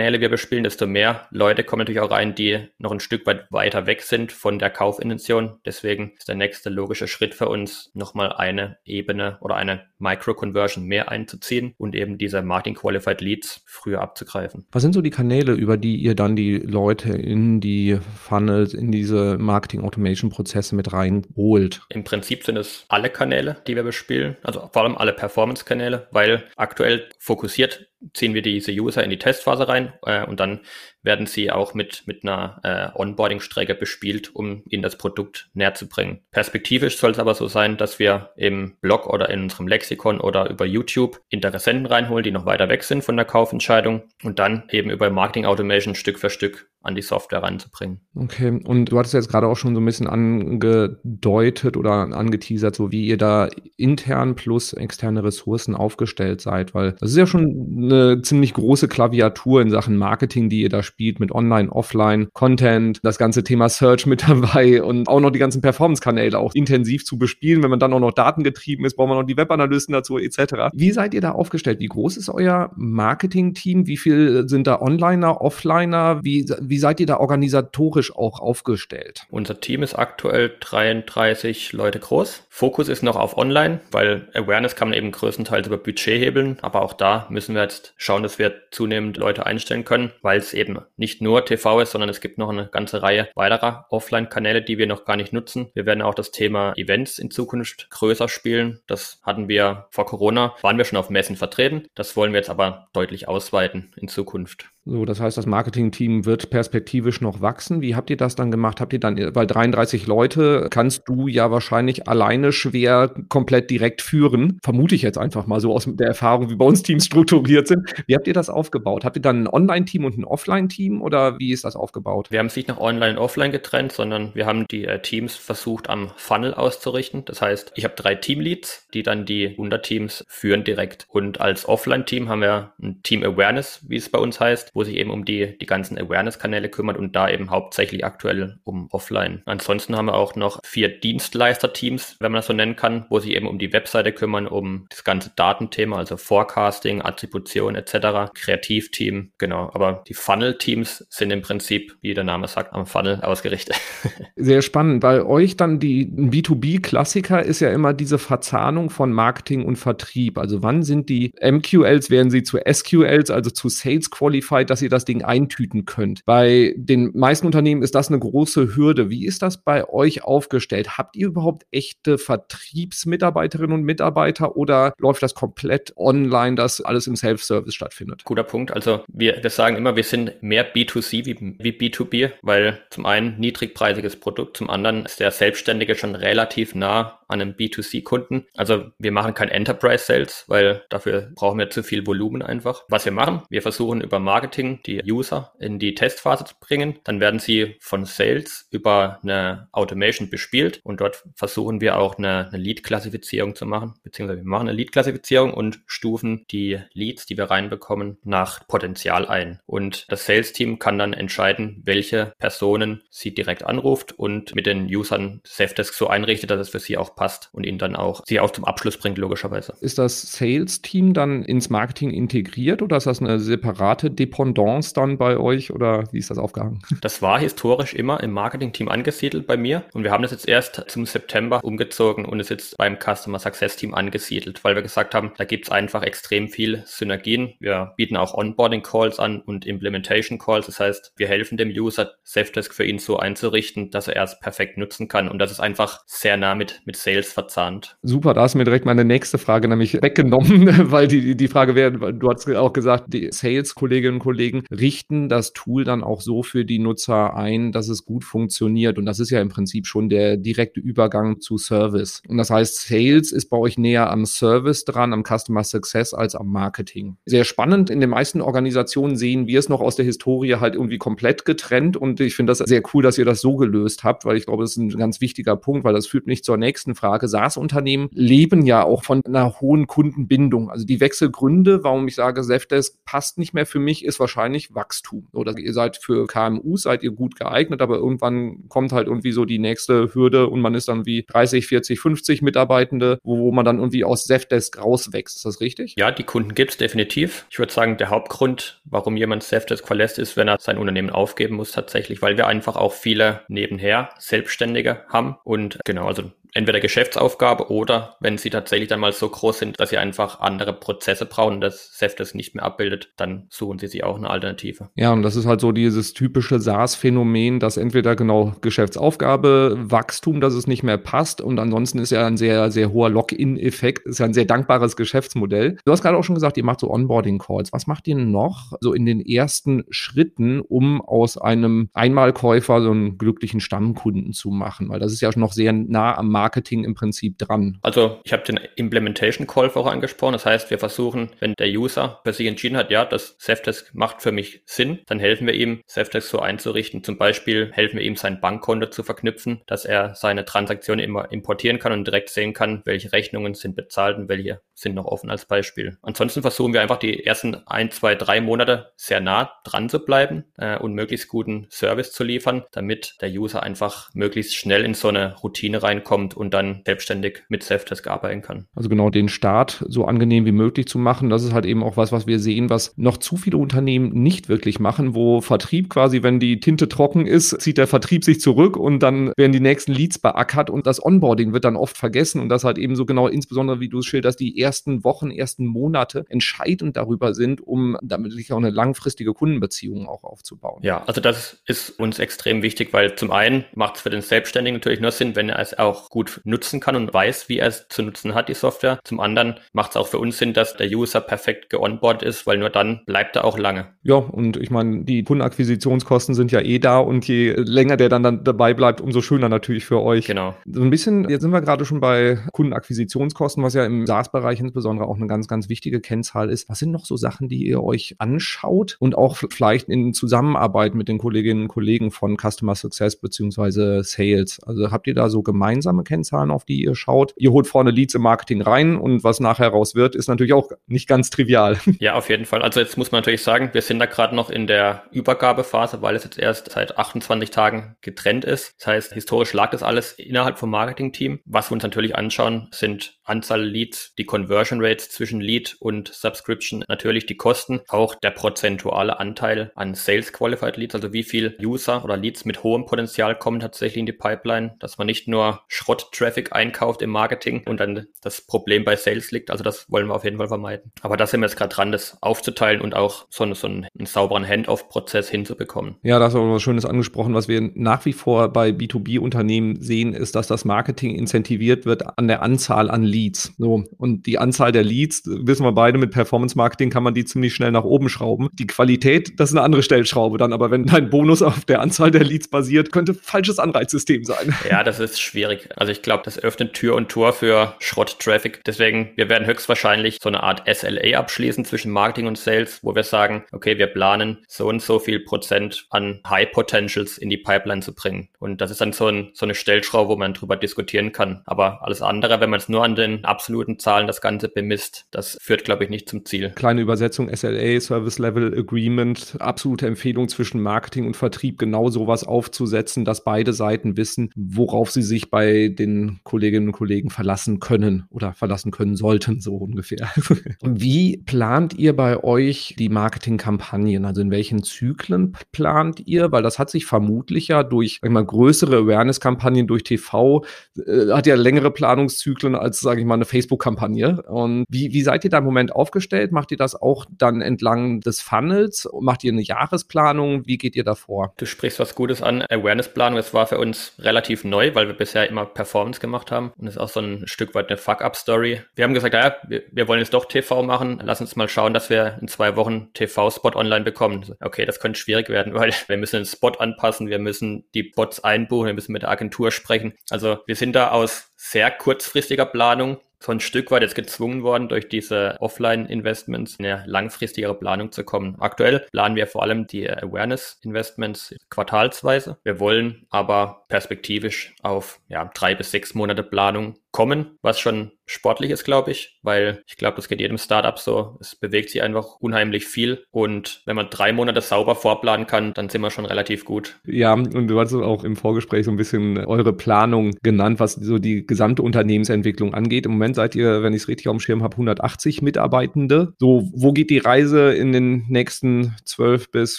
[0.00, 3.46] Awareness-Kanäle wir bespielen, desto mehr Leute kommen natürlich auch rein, die noch ein Stück weit
[3.50, 5.60] weiter weg sind von der Kaufintention.
[5.66, 11.10] Deswegen ist der nächste logische Schritt für uns, nochmal eine Ebene oder eine Micro-Conversion mehr
[11.10, 14.66] einzuziehen und eben diese Marketing Qualified Leads früher abzugreifen.
[14.72, 18.90] Was sind so die Kanäle, über die ihr dann die Leute in die Funnels, in
[18.90, 21.82] diese Marketing Automation Prozesse mit reinholt?
[21.88, 26.44] Im Prinzip sind es alle Kanäle, die wir bespielen, also vor allem alle Performance-Kanäle, weil
[26.56, 30.60] aktuell fokussiert ziehen wir diese User in die Testphase rein äh, und dann
[31.02, 35.88] werden sie auch mit, mit einer äh, Onboarding-Strecke bespielt, um ihnen das Produkt näher zu
[35.88, 36.20] bringen.
[36.30, 40.50] Perspektivisch soll es aber so sein, dass wir im Blog oder in unserem Lexikon oder
[40.50, 44.90] über YouTube Interessenten reinholen, die noch weiter weg sind von der Kaufentscheidung und dann eben
[44.90, 48.00] über Marketing Automation Stück für Stück an die Software ranzubringen.
[48.14, 52.90] Okay, und du hattest jetzt gerade auch schon so ein bisschen angedeutet oder angeteasert, so
[52.90, 58.22] wie ihr da intern plus externe Ressourcen aufgestellt seid, weil das ist ja schon eine
[58.22, 63.18] ziemlich große Klaviatur in Sachen Marketing, die ihr da spielt mit Online, Offline, Content, das
[63.18, 67.62] ganze Thema Search mit dabei und auch noch die ganzen Performance-Kanäle auch intensiv zu bespielen.
[67.62, 70.70] Wenn man dann auch noch datengetrieben ist, braucht man noch die Webanalysten dazu etc.
[70.72, 71.78] Wie seid ihr da aufgestellt?
[71.80, 73.86] Wie groß ist euer Marketing-Team?
[73.86, 76.20] Wie viel sind da Onliner, Offliner?
[76.22, 79.26] Wie wie seid ihr da organisatorisch auch aufgestellt?
[79.28, 82.46] Unser Team ist aktuell 33 Leute groß.
[82.48, 86.58] Fokus ist noch auf Online, weil Awareness kann man eben größtenteils über Budget hebeln.
[86.62, 90.54] Aber auch da müssen wir jetzt schauen, dass wir zunehmend Leute einstellen können, weil es
[90.54, 94.78] eben nicht nur TV ist, sondern es gibt noch eine ganze Reihe weiterer Offline-Kanäle, die
[94.78, 95.70] wir noch gar nicht nutzen.
[95.74, 98.78] Wir werden auch das Thema Events in Zukunft größer spielen.
[98.86, 101.88] Das hatten wir vor Corona, waren wir schon auf Messen vertreten.
[101.96, 104.70] Das wollen wir jetzt aber deutlich ausweiten in Zukunft.
[104.86, 107.82] So, das heißt, das Marketing-Team wird perspektivisch noch wachsen.
[107.82, 108.80] Wie habt ihr das dann gemacht?
[108.80, 114.58] Habt ihr dann, weil 33 Leute kannst du ja wahrscheinlich alleine schwer komplett direkt führen.
[114.62, 117.92] Vermute ich jetzt einfach mal so aus der Erfahrung, wie bei uns Teams strukturiert sind.
[118.06, 119.04] Wie habt ihr das aufgebaut?
[119.04, 122.30] Habt ihr dann ein Online-Team und ein Offline-Team oder wie ist das aufgebaut?
[122.30, 125.36] Wir haben es nicht nach Online und Offline getrennt, sondern wir haben die äh, Teams
[125.36, 127.26] versucht am Funnel auszurichten.
[127.26, 131.04] Das heißt, ich habe drei Teamleads, die dann die Unterteams führen direkt.
[131.10, 134.96] Und als Offline-Team haben wir ein Team Awareness, wie es bei uns heißt wo sich
[134.96, 139.42] eben um die, die ganzen Awareness-Kanäle kümmert und da eben hauptsächlich aktuell um Offline.
[139.46, 143.32] Ansonsten haben wir auch noch vier Dienstleister-Teams, wenn man das so nennen kann, wo sich
[143.32, 149.70] eben um die Webseite kümmern, um das ganze Datenthema, also Forecasting, Attribution etc., Kreativteam, genau.
[149.72, 153.76] Aber die Funnel-Teams sind im Prinzip, wie der Name sagt, am Funnel ausgerichtet.
[154.36, 155.00] Sehr spannend.
[155.00, 160.38] Bei euch dann die B2B-Klassiker ist ja immer diese Verzahnung von Marketing und Vertrieb.
[160.38, 164.82] Also wann sind die MQLs, werden sie zu SQLs, also zu Sales Qualified Zeit, dass
[164.82, 166.24] ihr das Ding eintüten könnt.
[166.24, 169.10] Bei den meisten Unternehmen ist das eine große Hürde.
[169.10, 170.98] Wie ist das bei euch aufgestellt?
[170.98, 177.16] Habt ihr überhaupt echte Vertriebsmitarbeiterinnen und Mitarbeiter oder läuft das komplett online, dass alles im
[177.16, 178.24] Self-Service stattfindet?
[178.24, 178.72] Guter Punkt.
[178.72, 183.38] Also wir, wir sagen immer, wir sind mehr B2C wie, wie B2B, weil zum einen
[183.38, 188.46] niedrigpreisiges Produkt, zum anderen ist der Selbstständige schon relativ nah an einem B2C-Kunden.
[188.56, 192.82] Also wir machen kein Enterprise Sales, weil dafür brauchen wir zu viel Volumen einfach.
[192.88, 196.98] Was wir machen, wir versuchen über Marketing die User in die Testphase zu bringen.
[197.04, 202.48] Dann werden sie von Sales über eine Automation bespielt und dort versuchen wir auch eine,
[202.48, 207.44] eine Lead-Klassifizierung zu machen, beziehungsweise wir machen eine Lead-Klassifizierung und stufen die Leads, die wir
[207.44, 209.60] reinbekommen, nach Potenzial ein.
[209.66, 215.40] Und das Sales-Team kann dann entscheiden, welche Personen sie direkt anruft und mit den Usern
[215.44, 218.50] Safdesk so einrichtet, dass es für sie auch passt und ihn dann auch, sie auch
[218.50, 219.74] zum Abschluss bringt, logischerweise.
[219.80, 224.10] Ist das Sales-Team dann ins Marketing integriert oder ist das eine separate
[224.44, 226.80] Dependance dann bei euch oder wie ist das aufgehangen?
[227.00, 230.84] Das war historisch immer im Marketing-Team angesiedelt bei mir und wir haben das jetzt erst
[230.88, 235.32] zum September umgezogen und ist jetzt beim Customer Success Team angesiedelt, weil wir gesagt haben,
[235.36, 237.54] da gibt es einfach extrem viel Synergien.
[237.60, 240.66] Wir bieten auch Onboarding Calls an und Implementation Calls.
[240.66, 244.78] Das heißt, wir helfen dem User, Safdesk für ihn so einzurichten, dass er es perfekt
[244.78, 245.28] nutzen kann.
[245.28, 247.96] Und das ist einfach sehr nah mit, mit Sales verzahnt.
[248.02, 251.74] Super, da hast du mir direkt meine nächste Frage nämlich weggenommen, weil die, die Frage
[251.74, 256.42] wäre, du hast auch gesagt, die Sales-Kolleginnen und Kollegen richten das Tool dann auch so
[256.42, 258.98] für die Nutzer ein, dass es gut funktioniert.
[258.98, 262.22] Und das ist ja im Prinzip schon der direkte Übergang zu Service.
[262.28, 266.34] Und das heißt, Sales ist bei euch näher am Service dran, am Customer Success als
[266.34, 267.16] am Marketing.
[267.26, 267.90] Sehr spannend.
[267.90, 271.96] In den meisten Organisationen sehen wir es noch aus der Historie halt irgendwie komplett getrennt.
[271.96, 274.62] Und ich finde das sehr cool, dass ihr das so gelöst habt, weil ich glaube,
[274.62, 277.28] das ist ein ganz wichtiger Punkt, weil das führt mich zur nächsten Frage.
[277.28, 280.70] SaaS-Unternehmen leben ja auch von einer hohen Kundenbindung.
[280.70, 285.28] Also die Wechselgründe, warum ich sage, Zefdesk passt nicht mehr für mich, ist wahrscheinlich Wachstum.
[285.32, 289.44] Oder ihr seid für KMUs, seid ihr gut geeignet, aber irgendwann kommt halt irgendwie so
[289.44, 293.64] die nächste Hürde und man ist dann wie 30, 40, 50 Mitarbeitende, wo, wo man
[293.64, 295.36] dann irgendwie aus Zefdesk rauswächst.
[295.36, 295.94] Ist das richtig?
[295.96, 297.46] Ja, die Kunden gibt es definitiv.
[297.50, 301.56] Ich würde sagen, der Hauptgrund, warum jemand Zefdesk verlässt, ist, wenn er sein Unternehmen aufgeben
[301.56, 307.70] muss tatsächlich, weil wir einfach auch viele nebenher Selbstständige haben und genau, also entweder Geschäftsaufgabe
[307.70, 311.54] oder wenn sie tatsächlich dann mal so groß sind, dass sie einfach andere Prozesse brauchen
[311.54, 314.90] und das SEF das nicht mehr abbildet, dann suchen sie sich auch eine Alternative.
[314.94, 320.54] Ja, und das ist halt so dieses typische SaaS-Phänomen, dass entweder genau Geschäftsaufgabe, Wachstum, dass
[320.54, 324.26] es nicht mehr passt und ansonsten ist ja ein sehr, sehr hoher Lock-in-Effekt, ist ja
[324.26, 325.76] ein sehr dankbares Geschäftsmodell.
[325.84, 327.72] Du hast gerade auch schon gesagt, ihr macht so Onboarding-Calls.
[327.72, 333.18] Was macht ihr noch so in den ersten Schritten, um aus einem Einmalkäufer so einen
[333.18, 334.88] glücklichen Stammkunden zu machen?
[334.88, 337.78] Weil das ist ja noch sehr nah am Markt Marketing im Prinzip dran?
[337.82, 340.32] Also ich habe den Implementation Call vorher angesprochen.
[340.32, 344.22] Das heißt, wir versuchen, wenn der User für sich entschieden hat, ja, das Safdesk macht
[344.22, 347.04] für mich Sinn, dann helfen wir ihm, Safdesk so einzurichten.
[347.04, 351.78] Zum Beispiel helfen wir ihm, sein Bankkonto zu verknüpfen, dass er seine Transaktionen immer importieren
[351.78, 355.44] kann und direkt sehen kann, welche Rechnungen sind bezahlt und welche sind noch offen als
[355.44, 355.98] Beispiel.
[356.00, 360.44] Ansonsten versuchen wir einfach die ersten ein, zwei, drei Monate sehr nah dran zu bleiben
[360.56, 365.08] äh, und möglichst guten Service zu liefern, damit der User einfach möglichst schnell in so
[365.08, 368.66] eine Routine reinkommt kommt und dann selbstständig mit Self-Test arbeiten kann.
[368.74, 371.96] Also genau den Start so angenehm wie möglich zu machen, das ist halt eben auch
[371.96, 376.22] was, was wir sehen, was noch zu viele Unternehmen nicht wirklich machen, wo Vertrieb quasi,
[376.22, 379.92] wenn die Tinte trocken ist, zieht der Vertrieb sich zurück und dann werden die nächsten
[379.92, 383.28] Leads beackert und das Onboarding wird dann oft vergessen und das halt eben so genau,
[383.28, 388.32] insbesondere wie du es schilderst, die ersten Wochen, ersten Monate entscheidend darüber sind, um damit
[388.32, 390.80] sich auch eine langfristige Kundenbeziehung auch aufzubauen.
[390.82, 394.76] Ja, also das ist uns extrem wichtig, weil zum einen macht es für den Selbstständigen
[394.78, 397.68] natürlich nur Sinn, wenn er es auch gut gut nutzen kann und weiß, wie er
[397.68, 398.98] es zu nutzen hat, die Software.
[399.04, 402.58] Zum anderen macht es auch für uns Sinn, dass der User perfekt geonboardet ist, weil
[402.58, 403.86] nur dann bleibt er auch lange.
[404.02, 408.22] Ja, und ich meine, die Kundenakquisitionskosten sind ja eh da und je länger der dann,
[408.22, 410.26] dann dabei bleibt, umso schöner natürlich für euch.
[410.26, 410.54] Genau.
[410.66, 415.08] So ein bisschen, jetzt sind wir gerade schon bei Kundenakquisitionskosten, was ja im SaaS-Bereich insbesondere
[415.08, 416.68] auch eine ganz, ganz wichtige Kennzahl ist.
[416.68, 421.08] Was sind noch so Sachen, die ihr euch anschaut und auch vielleicht in Zusammenarbeit mit
[421.08, 424.60] den Kolleginnen und Kollegen von Customer Success beziehungsweise Sales?
[424.62, 427.34] Also habt ihr da so gemeinsame Kennzahlen, auf die ihr schaut.
[427.36, 430.70] Ihr holt vorne Leads im Marketing rein und was nachher raus wird, ist natürlich auch
[430.86, 431.78] nicht ganz trivial.
[431.98, 432.62] Ja, auf jeden Fall.
[432.62, 436.16] Also jetzt muss man natürlich sagen, wir sind da gerade noch in der Übergabephase, weil
[436.16, 438.74] es jetzt erst seit 28 Tagen getrennt ist.
[438.78, 441.40] Das heißt, historisch lag das alles innerhalb vom Marketing-Team.
[441.44, 446.84] Was wir uns natürlich anschauen, sind Anzahl Leads, die Conversion Rates zwischen Lead und Subscription,
[446.88, 452.04] natürlich die Kosten, auch der prozentuale Anteil an Sales Qualified Leads, also wie viel User
[452.04, 455.99] oder Leads mit hohem Potenzial kommen tatsächlich in die Pipeline, dass man nicht nur Schrott
[456.10, 459.50] Traffic einkauft im Marketing und dann das Problem bei Sales liegt.
[459.50, 460.92] Also das wollen wir auf jeden Fall vermeiden.
[461.02, 463.86] Aber da sind wir jetzt gerade dran, das aufzuteilen und auch so, eine, so einen,
[463.98, 465.96] einen sauberen Handoff-Prozess hinzubekommen.
[466.02, 467.34] Ja, da hast du auch was Schönes angesprochen.
[467.34, 472.28] Was wir nach wie vor bei B2B-Unternehmen sehen, ist, dass das Marketing incentiviert wird an
[472.28, 473.52] der Anzahl an Leads.
[473.58, 473.84] So.
[473.98, 477.72] Und die Anzahl der Leads, wissen wir beide, mit Performance-Marketing kann man die ziemlich schnell
[477.72, 478.48] nach oben schrauben.
[478.52, 480.52] Die Qualität, das ist eine andere Stellschraube dann.
[480.52, 484.54] Aber wenn dein Bonus auf der Anzahl der Leads basiert, könnte falsches Anreizsystem sein.
[484.68, 485.68] Ja, das ist schwierig.
[485.80, 488.60] Also ich glaube, das öffnet Tür und Tor für Schrott-Traffic.
[488.66, 493.02] Deswegen, wir werden höchstwahrscheinlich so eine Art SLA abschließen zwischen Marketing und Sales, wo wir
[493.02, 497.80] sagen, okay, wir planen so und so viel Prozent an High Potentials in die Pipeline
[497.80, 498.28] zu bringen.
[498.38, 501.40] Und das ist dann so, ein, so eine Stellschraube, wo man drüber diskutieren kann.
[501.46, 505.38] Aber alles andere, wenn man es nur an den absoluten Zahlen das Ganze bemisst, das
[505.40, 506.50] führt, glaube ich, nicht zum Ziel.
[506.56, 513.06] Kleine Übersetzung, SLA, Service Level Agreement, absolute Empfehlung zwischen Marketing und Vertrieb, genau sowas aufzusetzen,
[513.06, 518.34] dass beide Seiten wissen, worauf sie sich bei den Kolleginnen und Kollegen verlassen können oder
[518.34, 520.10] verlassen können sollten, so ungefähr.
[520.62, 524.04] Wie plant ihr bei euch die Marketingkampagnen?
[524.04, 526.32] Also in welchen Zyklen plant ihr?
[526.32, 530.44] Weil das hat sich vermutlich ja durch sag ich mal, größere Awareness-Kampagnen durch TV,
[530.76, 534.22] äh, hat ja längere Planungszyklen als, sage ich mal, eine Facebook-Kampagne.
[534.22, 536.32] Und wie, wie seid ihr da im Moment aufgestellt?
[536.32, 538.88] Macht ihr das auch dann entlang des Funnels?
[539.00, 540.46] Macht ihr eine Jahresplanung?
[540.46, 541.34] Wie geht ihr da vor?
[541.36, 542.42] Du sprichst was Gutes an.
[542.48, 546.52] Awareness-Planung, das war für uns relativ neu, weil wir bisher immer Performance gemacht haben.
[546.56, 548.62] Und das ist auch so ein Stück weit eine Fuck-Up-Story.
[548.74, 551.02] Wir haben gesagt, ja, wir, wir wollen jetzt doch TV machen.
[551.04, 554.24] Lass uns mal schauen, dass wir in zwei Wochen TV-Spot online bekommen.
[554.40, 558.24] Okay, das könnte schwierig werden, weil wir müssen den Spot anpassen, wir müssen die Bots
[558.24, 559.92] einbuchen, wir müssen mit der Agentur sprechen.
[560.08, 564.68] Also wir sind da aus sehr kurzfristiger Planung so ein Stück weit jetzt gezwungen worden,
[564.68, 568.36] durch diese Offline-Investments in eine langfristigere Planung zu kommen.
[568.40, 572.38] Aktuell planen wir vor allem die Awareness-Investments quartalsweise.
[572.44, 578.50] Wir wollen aber perspektivisch auf ja, drei bis sechs Monate Planung kommen, was schon sportlich
[578.50, 581.16] ist, glaube ich, weil ich glaube, das geht jedem Startup so.
[581.20, 585.68] Es bewegt sich einfach unheimlich viel und wenn man drei Monate sauber vorplanen kann, dann
[585.68, 586.80] sind wir schon relativ gut.
[586.84, 590.98] Ja, und du hast auch im Vorgespräch so ein bisschen eure Planung genannt, was so
[590.98, 592.86] die gesamte Unternehmensentwicklung angeht.
[592.86, 596.14] Im Moment seid ihr, wenn ich es richtig auf dem Schirm habe, 180 Mitarbeitende.
[596.18, 599.58] So, wo geht die Reise in den nächsten 12 bis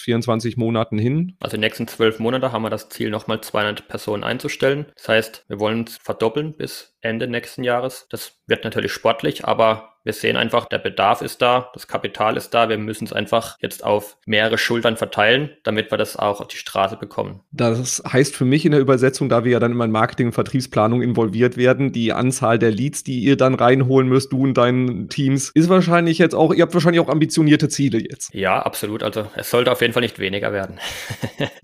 [0.00, 1.36] 24 Monaten hin?
[1.40, 4.86] Also in den nächsten 12 Monate haben wir das Ziel, nochmal 200 Personen einzustellen.
[4.96, 8.06] Das heißt, wir wollen es verdoppeln bis Ende nächsten Jahres.
[8.08, 12.50] Das wird natürlich sportlich, aber wir sehen einfach, der Bedarf ist da, das Kapital ist
[12.50, 12.68] da.
[12.68, 16.56] Wir müssen es einfach jetzt auf mehrere Schultern verteilen, damit wir das auch auf die
[16.56, 17.40] Straße bekommen.
[17.52, 20.32] Das heißt für mich in der Übersetzung, da wir ja dann immer in Marketing und
[20.32, 25.08] Vertriebsplanung involviert werden, die Anzahl der Leads, die ihr dann reinholen müsst, du und deinen
[25.08, 28.34] Teams, ist wahrscheinlich jetzt auch, ihr habt wahrscheinlich auch ambitionierte Ziele jetzt.
[28.34, 29.04] Ja, absolut.
[29.04, 30.80] Also es sollte auf jeden Fall nicht weniger werden.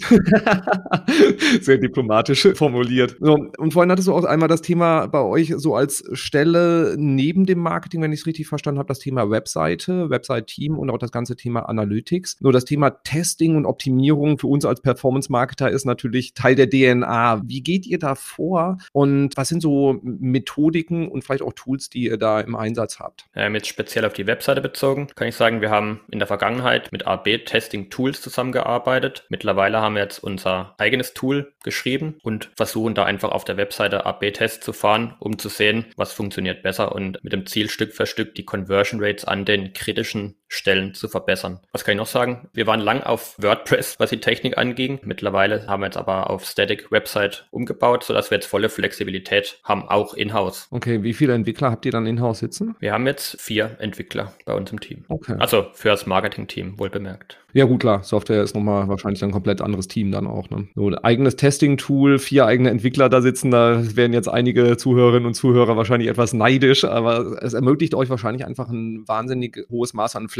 [1.61, 3.17] Sehr diplomatisch formuliert.
[3.21, 7.45] So, und vorhin hattest du auch einmal das Thema bei euch so als Stelle neben
[7.45, 11.11] dem Marketing, wenn ich es richtig verstanden habe, das Thema Webseite, Website-Team und auch das
[11.11, 12.37] ganze Thema Analytics.
[12.41, 17.43] Nur das Thema Testing und Optimierung für uns als Performance-Marketer ist natürlich Teil der DNA.
[17.45, 22.05] Wie geht ihr da vor und was sind so Methodiken und vielleicht auch Tools, die
[22.05, 23.27] ihr da im Einsatz habt?
[23.35, 26.93] Ähm, jetzt speziell auf die Webseite bezogen, kann ich sagen, wir haben in der Vergangenheit
[26.93, 29.27] mit AB-Testing-Tools zusammengearbeitet.
[29.29, 34.07] Mittlerweile haben wir jetzt unser eigenes Tool geschrieben und versuchen da einfach auf der Webseite
[34.07, 38.07] AB-Tests zu fahren, um zu sehen, was funktioniert besser und mit dem Ziel Stück für
[38.07, 41.61] Stück die Conversion Rates an den kritischen Stellen zu verbessern.
[41.73, 42.49] Was kann ich noch sagen?
[42.53, 44.99] Wir waren lang auf WordPress, was die Technik anging.
[45.05, 49.89] Mittlerweile haben wir jetzt aber auf Static Website umgebaut, sodass wir jetzt volle Flexibilität haben,
[49.89, 50.69] auch in-house.
[50.71, 52.75] Okay, wie viele Entwickler habt ihr dann in-house sitzen?
[52.81, 55.05] Wir haben jetzt vier Entwickler bei uns im Team.
[55.09, 55.37] Okay.
[55.39, 57.39] Also für das Marketing-Team, wohl bemerkt.
[57.55, 58.03] Ja, gut, klar.
[58.03, 60.51] Software ist nochmal wahrscheinlich ein komplett anderes Team dann auch.
[60.51, 60.69] Ne?
[60.75, 65.35] So ein eigenes Testing-Tool, vier eigene Entwickler da sitzen, da werden jetzt einige Zuhörerinnen und
[65.35, 70.29] Zuhörer wahrscheinlich etwas neidisch, aber es ermöglicht euch wahrscheinlich einfach ein wahnsinnig hohes Maß an
[70.29, 70.38] Flexibilität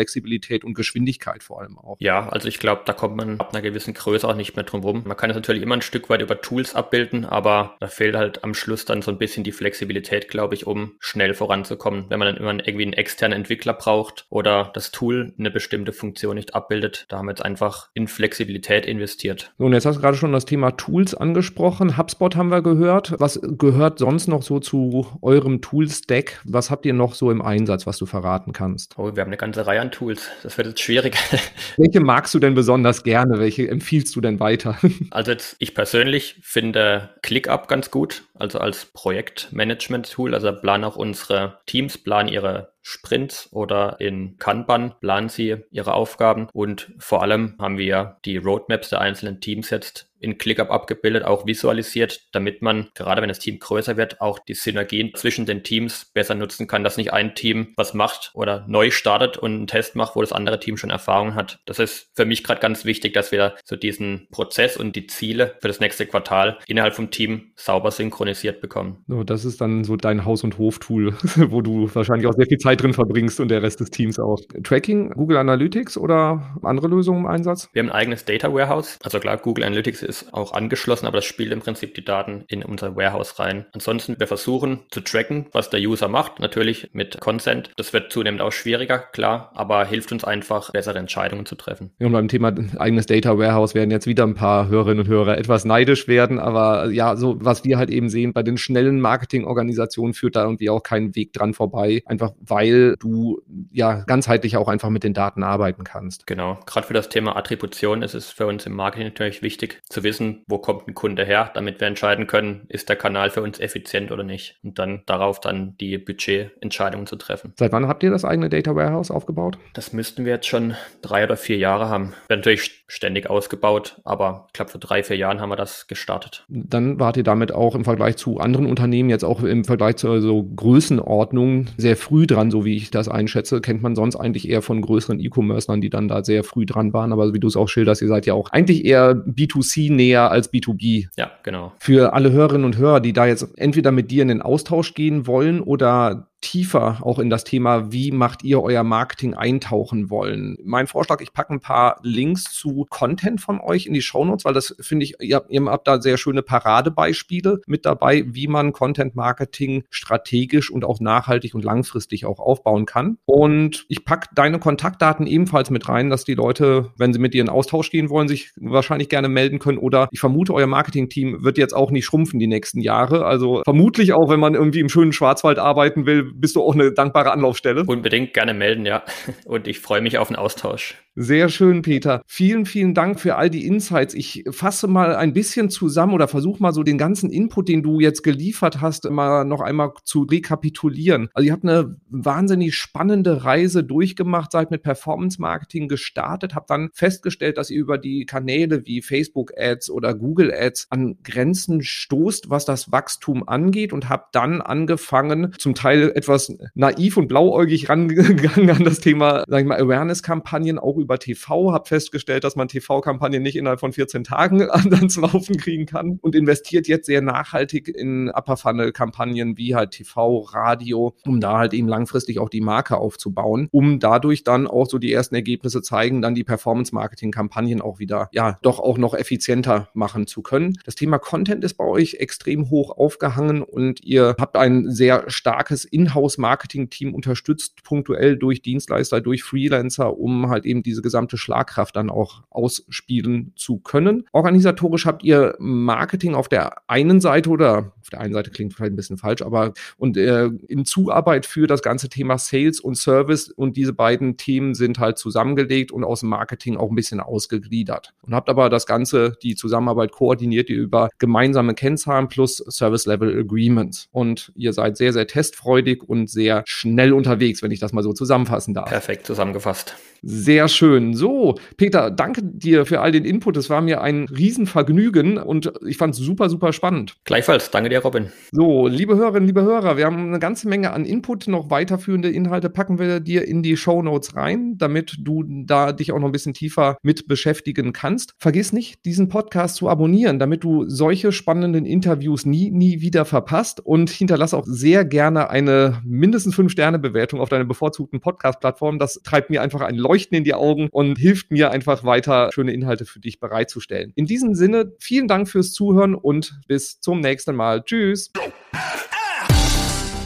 [0.65, 1.97] und Geschwindigkeit vor allem auch.
[2.01, 4.83] Ja, also ich glaube, da kommt man ab einer gewissen Größe auch nicht mehr drum
[4.83, 5.03] rum.
[5.05, 8.45] Man kann es natürlich immer ein Stück weit über Tools abbilden, aber da fehlt halt
[8.45, 12.07] am Schluss dann so ein bisschen die Flexibilität, glaube ich, um schnell voranzukommen.
[12.09, 16.37] Wenn man dann immer irgendwie einen externen Entwickler braucht oder das Tool eine bestimmte Funktion
[16.37, 19.53] nicht abbildet, da haben wir jetzt einfach in Flexibilität investiert.
[19.59, 21.97] und jetzt hast du gerade schon das Thema Tools angesprochen.
[21.97, 23.15] HubSpot haben wir gehört.
[23.19, 26.41] Was gehört sonst noch so zu eurem Tool-Stack?
[26.45, 28.99] Was habt ihr noch so im Einsatz, was du verraten kannst?
[28.99, 30.29] Oh, wir haben eine ganze Reihe an Tools.
[30.43, 31.17] Das wird jetzt schwierig.
[31.77, 33.39] Welche magst du denn besonders gerne?
[33.39, 34.79] Welche empfiehlst du denn weiter?
[35.11, 40.35] Also jetzt, ich persönlich finde ClickUp ganz gut, also als Projektmanagement-Tool.
[40.35, 46.49] Also planen auch unsere Teams, planen ihre Sprints oder in Kanban planen sie ihre Aufgaben
[46.55, 51.47] und vor allem haben wir die Roadmaps der einzelnen Teams jetzt in ClickUp abgebildet, auch
[51.47, 56.11] visualisiert, damit man, gerade wenn das Team größer wird, auch die Synergien zwischen den Teams
[56.13, 59.97] besser nutzen kann, dass nicht ein Team was macht oder neu startet und einen Test
[59.97, 61.61] macht, wo das andere Team schon Erfahrung hat.
[61.67, 65.57] Das ist für mich gerade ganz wichtig, dass wir so diesen Prozess und die Ziele
[65.61, 69.05] für das nächste Quartal innerhalb vom Team sauber synchronisiert bekommen.
[69.07, 72.59] So, das ist dann so dein Haus- und Hof-Tool, wo du wahrscheinlich auch sehr viel
[72.59, 74.41] Zeit drin verbringst und der Rest des Teams auch.
[74.63, 77.69] Tracking, Google Analytics oder andere Lösungen im Einsatz?
[77.73, 78.99] Wir haben ein eigenes Data Warehouse.
[79.03, 82.63] Also klar, Google Analytics ist auch angeschlossen, aber das spielt im Prinzip die Daten in
[82.63, 83.67] unser Warehouse rein.
[83.73, 87.71] Ansonsten, wir versuchen zu tracken, was der User macht, natürlich mit Consent.
[87.77, 91.91] Das wird zunehmend auch schwieriger, klar, aber hilft uns einfach, bessere Entscheidungen zu treffen.
[91.99, 95.39] Ja, und beim Thema eigenes Data Warehouse werden jetzt wieder ein paar Hörerinnen und Hörer
[95.39, 100.15] etwas neidisch werden, aber ja, so was wir halt eben sehen, bei den schnellen Marketingorganisationen
[100.15, 103.41] führt da irgendwie auch kein Weg dran vorbei, einfach weil du
[103.71, 106.27] ja ganzheitlich auch einfach mit den Daten arbeiten kannst.
[106.27, 110.03] Genau, gerade für das Thema Attribution ist es für uns im Marketing natürlich wichtig zu
[110.03, 113.61] wissen, wo kommt ein Kunde her, damit wir entscheiden können, ist der Kanal für uns
[113.61, 117.53] effizient oder nicht und dann darauf dann die Budgetentscheidungen zu treffen.
[117.57, 119.57] Seit wann habt ihr das eigene Data Warehouse aufgebaut?
[119.75, 122.15] Das müssten wir jetzt schon drei oder vier Jahre haben.
[122.27, 126.45] Wird natürlich ständig ausgebaut, aber ich glaube, vor drei, vier Jahren haben wir das gestartet.
[126.49, 130.11] Dann wart ihr damit auch im Vergleich zu anderen Unternehmen, jetzt auch im Vergleich zu
[130.11, 134.49] also Größenordnung sehr früh dran dann, so wie ich das einschätze, kennt man sonst eigentlich
[134.49, 137.13] eher von größeren E-Commercern, die dann da sehr früh dran waren.
[137.13, 140.53] Aber wie du es auch schilderst, ihr seid ja auch eigentlich eher B2C näher als
[140.53, 141.09] B2B.
[141.17, 141.73] Ja, genau.
[141.79, 145.27] Für alle Hörerinnen und Hörer, die da jetzt entweder mit dir in den Austausch gehen
[145.27, 150.57] wollen oder tiefer auch in das Thema, wie macht ihr euer Marketing eintauchen wollen.
[150.63, 154.55] Mein Vorschlag, ich packe ein paar Links zu Content von euch in die Shownotes, weil
[154.55, 158.73] das finde ich, ihr habt, ihr habt da sehr schöne Paradebeispiele mit dabei, wie man
[158.73, 163.19] Content Marketing strategisch und auch nachhaltig und langfristig auch aufbauen kann.
[163.25, 167.43] Und ich packe deine Kontaktdaten ebenfalls mit rein, dass die Leute, wenn sie mit dir
[167.43, 169.79] in Austausch gehen wollen, sich wahrscheinlich gerne melden können.
[169.79, 173.25] Oder ich vermute, euer Marketing-Team wird jetzt auch nicht schrumpfen die nächsten Jahre.
[173.25, 176.93] Also vermutlich auch, wenn man irgendwie im schönen Schwarzwald arbeiten will, bist du auch eine
[176.93, 177.85] dankbare Anlaufstelle.
[177.85, 179.03] Unbedingt gerne melden, ja.
[179.45, 180.97] Und ich freue mich auf einen Austausch.
[181.21, 182.23] Sehr schön, Peter.
[182.29, 184.15] Vielen, vielen Dank für all die Insights.
[184.15, 187.99] Ich fasse mal ein bisschen zusammen oder versuche mal so den ganzen Input, den du
[187.99, 191.29] jetzt geliefert hast, mal noch einmal zu rekapitulieren.
[191.35, 196.91] Also ihr habt eine wahnsinnig spannende Reise durchgemacht, seid mit Performance Marketing gestartet, habt dann
[196.93, 202.49] festgestellt, dass ihr über die Kanäle wie Facebook Ads oder Google Ads an Grenzen stoßt,
[202.49, 208.71] was das Wachstum angeht und habt dann angefangen, zum Teil etwas naiv und blauäugig rangegangen
[208.71, 212.69] an das Thema, sag ich mal, Awareness-Kampagnen auch über über TV, habe festgestellt, dass man
[212.69, 217.89] TV-Kampagnen nicht innerhalb von 14 Tagen ans Laufen kriegen kann und investiert jetzt sehr nachhaltig
[217.89, 223.69] in Upper-Funnel-Kampagnen wie halt TV, Radio, um da halt eben langfristig auch die Marke aufzubauen,
[223.73, 228.59] um dadurch dann auch so die ersten Ergebnisse zeigen, dann die Performance-Marketing-Kampagnen auch wieder, ja,
[228.61, 230.77] doch auch noch effizienter machen zu können.
[230.85, 235.87] Das Thema Content ist bei euch extrem hoch aufgehangen und ihr habt ein sehr starkes
[235.87, 242.11] Inhouse-Marketing-Team unterstützt, punktuell durch Dienstleister, durch Freelancer, um halt eben diese diese gesamte Schlagkraft dann
[242.11, 244.25] auch ausspielen zu können.
[244.33, 248.93] Organisatorisch habt ihr Marketing auf der einen Seite oder auf der einen Seite klingt vielleicht
[248.93, 253.51] ein bisschen falsch, aber und äh, in Zuarbeit für das ganze Thema Sales und Service
[253.51, 258.15] und diese beiden Themen sind halt zusammengelegt und aus dem Marketing auch ein bisschen ausgegliedert.
[258.23, 263.39] Und habt aber das Ganze, die Zusammenarbeit koordiniert ihr über gemeinsame Kennzahlen plus Service Level
[263.39, 264.09] Agreements.
[264.11, 268.13] Und ihr seid sehr, sehr testfreudig und sehr schnell unterwegs, wenn ich das mal so
[268.13, 268.89] zusammenfassen darf.
[268.89, 269.97] Perfekt zusammengefasst.
[270.23, 271.15] Sehr schön.
[271.15, 273.57] So, Peter, danke dir für all den Input.
[273.57, 277.17] Es war mir ein Riesenvergnügen und ich fand es super, super spannend.
[277.25, 277.71] Gleichfalls.
[277.71, 278.33] Danke dir, Robin.
[278.53, 281.49] So, liebe Hörerinnen, liebe Hörer, wir haben eine ganze Menge an Input.
[281.49, 286.13] Noch weiterführende Inhalte packen wir dir in die Show Notes rein, damit du da dich
[286.13, 288.35] auch noch ein bisschen tiefer mit beschäftigen kannst.
[288.39, 293.81] Vergiss nicht, diesen Podcast zu abonnieren, damit du solche spannenden Interviews nie, nie wieder verpasst
[293.85, 298.99] und hinterlass auch sehr gerne eine mindestens 5-Sterne-Bewertung auf deiner bevorzugten Podcast-Plattform.
[298.99, 302.73] Das treibt mir einfach ein Leuchten in die Augen und hilft mir einfach weiter, schöne
[302.73, 304.13] Inhalte für dich bereitzustellen.
[304.17, 307.83] In diesem Sinne, vielen Dank fürs Zuhören und bis zum nächsten Mal.
[307.85, 308.33] Tschüss.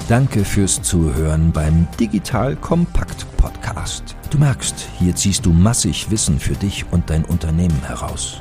[0.08, 4.16] Danke fürs Zuhören beim Digital Kompakt Podcast.
[4.30, 8.40] Du merkst, hier ziehst du massig Wissen für dich und dein Unternehmen heraus.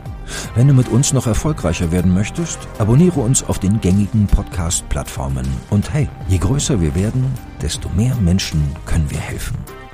[0.53, 5.47] Wenn du mit uns noch erfolgreicher werden möchtest, abonniere uns auf den gängigen Podcast-Plattformen.
[5.71, 7.25] Und hey, je größer wir werden,
[7.61, 9.57] desto mehr Menschen können wir helfen.